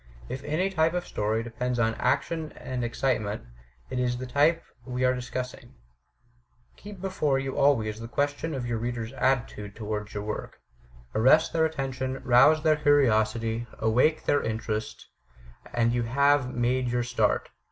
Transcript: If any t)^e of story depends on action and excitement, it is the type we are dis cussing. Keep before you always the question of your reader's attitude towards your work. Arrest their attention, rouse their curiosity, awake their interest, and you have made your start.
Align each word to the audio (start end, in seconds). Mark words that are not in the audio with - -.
If 0.29 0.43
any 0.43 0.71
t)^e 0.71 0.93
of 0.95 1.05
story 1.05 1.43
depends 1.43 1.77
on 1.77 1.93
action 1.93 2.53
and 2.53 2.83
excitement, 2.83 3.43
it 3.91 3.99
is 3.99 4.17
the 4.17 4.25
type 4.25 4.63
we 4.83 5.05
are 5.05 5.13
dis 5.13 5.29
cussing. 5.29 5.75
Keep 6.75 7.01
before 7.01 7.37
you 7.37 7.55
always 7.55 7.99
the 7.99 8.07
question 8.07 8.55
of 8.55 8.65
your 8.65 8.79
reader's 8.79 9.13
attitude 9.13 9.75
towards 9.75 10.15
your 10.15 10.23
work. 10.23 10.59
Arrest 11.13 11.53
their 11.53 11.65
attention, 11.65 12.13
rouse 12.23 12.63
their 12.63 12.77
curiosity, 12.77 13.67
awake 13.77 14.25
their 14.25 14.41
interest, 14.41 15.05
and 15.71 15.93
you 15.93 16.01
have 16.01 16.51
made 16.51 16.87
your 16.89 17.03
start. 17.03 17.49